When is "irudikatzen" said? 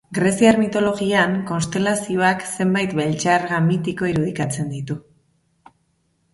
4.15-4.75